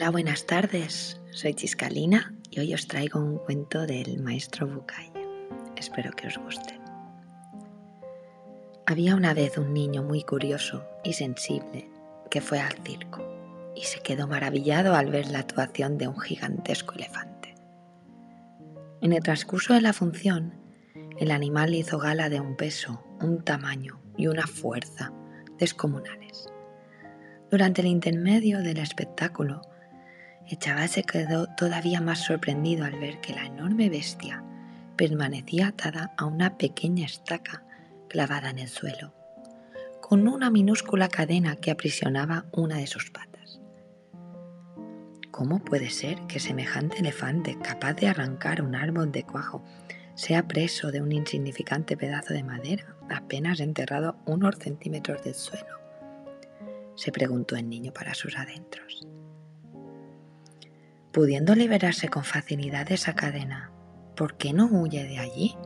[0.00, 1.20] Hola, buenas tardes.
[1.32, 5.10] Soy Chiscalina y hoy os traigo un cuento del maestro Bucay.
[5.74, 6.78] Espero que os guste.
[8.86, 11.90] Había una vez un niño muy curioso y sensible
[12.30, 13.26] que fue al circo
[13.74, 17.56] y se quedó maravillado al ver la actuación de un gigantesco elefante.
[19.00, 20.54] En el transcurso de la función,
[21.18, 25.12] el animal hizo gala de un peso, un tamaño y una fuerza
[25.58, 26.48] descomunales.
[27.50, 29.62] Durante el intermedio del espectáculo,
[30.48, 34.42] el chaval se quedó todavía más sorprendido al ver que la enorme bestia
[34.96, 37.64] permanecía atada a una pequeña estaca
[38.08, 39.12] clavada en el suelo,
[40.00, 43.60] con una minúscula cadena que aprisionaba una de sus patas.
[45.30, 49.62] ¿Cómo puede ser que semejante elefante, capaz de arrancar un árbol de cuajo,
[50.14, 55.78] sea preso de un insignificante pedazo de madera apenas enterrado unos centímetros del suelo?
[56.96, 59.06] se preguntó el niño para sus adentros
[61.12, 63.70] pudiendo liberarse con facilidad de esa cadena,
[64.16, 65.56] ¿por qué no huye de allí?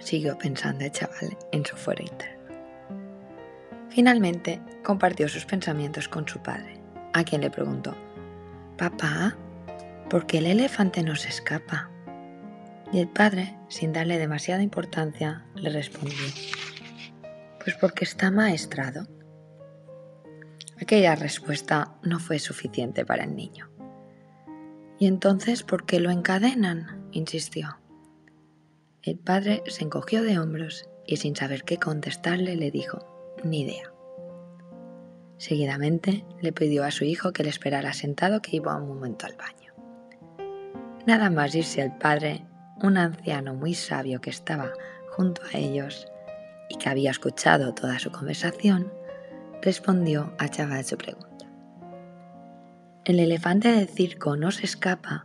[0.00, 2.38] Siguió pensando el chaval en su fuero interno.
[3.88, 6.80] Finalmente compartió sus pensamientos con su padre,
[7.12, 7.96] a quien le preguntó,
[8.76, 9.36] Papá,
[10.08, 11.90] ¿por qué el elefante no se escapa?
[12.92, 16.16] Y el padre, sin darle demasiada importancia, le respondió,
[17.62, 19.06] Pues porque está maestrado.
[20.80, 23.68] Aquella respuesta no fue suficiente para el niño.
[24.98, 27.08] ¿Y entonces por qué lo encadenan?
[27.12, 27.78] insistió.
[29.02, 33.92] El padre se encogió de hombros y sin saber qué contestarle le dijo, ni idea.
[35.38, 39.36] Seguidamente le pidió a su hijo que le esperara sentado que iba un momento al
[39.36, 39.72] baño.
[41.06, 42.44] Nada más irse el padre,
[42.82, 44.72] un anciano muy sabio que estaba
[45.10, 46.06] junto a ellos
[46.68, 48.92] y que había escuchado toda su conversación,
[49.62, 51.27] respondió a chaval su pregunta.
[53.08, 55.24] El elefante del circo no se escapa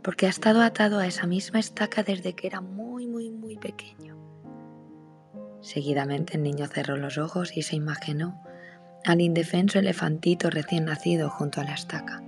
[0.00, 4.16] porque ha estado atado a esa misma estaca desde que era muy, muy, muy pequeño.
[5.60, 8.40] Seguidamente el niño cerró los ojos y se imaginó
[9.04, 12.22] al indefenso elefantito recién nacido junto a la estaca.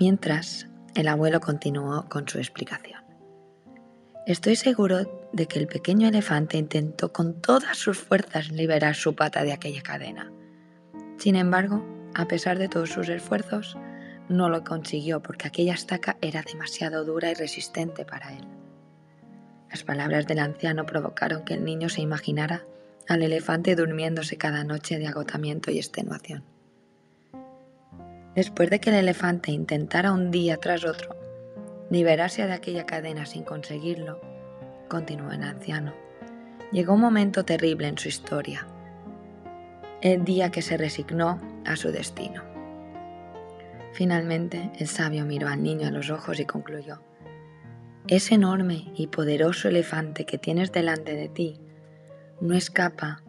[0.00, 0.66] Mientras,
[0.96, 3.04] el abuelo continuó con su explicación.
[4.26, 9.44] Estoy seguro de que el pequeño elefante intentó con todas sus fuerzas liberar su pata
[9.44, 10.32] de aquella cadena.
[11.16, 13.76] Sin embargo, a pesar de todos sus esfuerzos,
[14.28, 18.44] no lo consiguió porque aquella estaca era demasiado dura y resistente para él.
[19.70, 22.64] Las palabras del anciano provocaron que el niño se imaginara
[23.08, 26.44] al elefante durmiéndose cada noche de agotamiento y extenuación.
[28.34, 31.16] Después de que el elefante intentara un día tras otro
[31.90, 34.20] liberarse de aquella cadena sin conseguirlo,
[34.88, 35.92] continuó el anciano,
[36.72, 38.66] llegó un momento terrible en su historia
[40.04, 42.42] el día que se resignó a su destino.
[43.92, 47.00] Finalmente, el sabio miró al niño a los ojos y concluyó,
[48.08, 51.60] ese enorme y poderoso elefante que tienes delante de ti
[52.40, 53.22] no escapa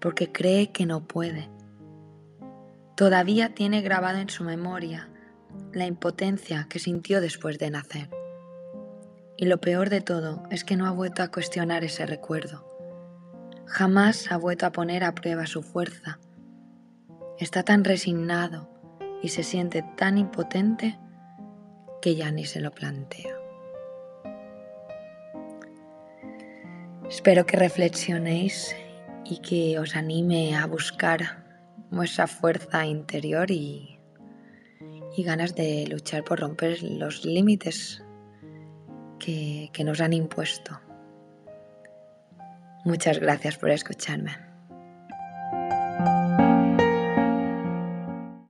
[0.00, 1.50] porque cree que no puede.
[2.96, 5.10] Todavía tiene grabada en su memoria
[5.72, 8.08] la impotencia que sintió después de nacer.
[9.36, 12.66] Y lo peor de todo es que no ha vuelto a cuestionar ese recuerdo
[13.66, 16.20] Jamás ha vuelto a poner a prueba su fuerza.
[17.38, 18.68] Está tan resignado
[19.22, 20.98] y se siente tan impotente
[22.00, 23.36] que ya ni se lo plantea.
[27.08, 28.74] Espero que reflexionéis
[29.24, 31.44] y que os anime a buscar
[31.90, 33.98] vuestra fuerza interior y,
[35.14, 38.02] y ganas de luchar por romper los límites
[39.18, 40.80] que, que nos han impuesto.
[42.84, 44.45] Muchas gracias por escucharme.